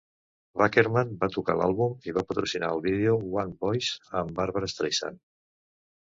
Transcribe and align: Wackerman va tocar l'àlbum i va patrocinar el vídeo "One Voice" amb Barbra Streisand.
Wackerman 0.59 1.09
va 1.23 1.27
tocar 1.33 1.55
l'àlbum 1.59 1.91
i 2.09 2.15
va 2.15 2.23
patrocinar 2.31 2.71
el 2.75 2.81
vídeo 2.85 3.13
"One 3.41 3.53
Voice" 3.65 4.09
amb 4.23 4.33
Barbra 4.41 4.71
Streisand. 4.73 5.21